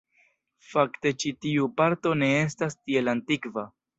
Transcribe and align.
Fakte 0.69 1.11
ĉi 1.23 1.33
tiu 1.45 1.69
parto 1.81 2.15
ne 2.23 2.31
estas 2.39 2.79
tiel 2.79 3.15
antikva. 3.17 3.67